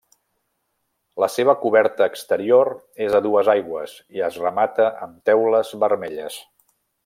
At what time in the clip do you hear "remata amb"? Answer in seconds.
4.47-5.23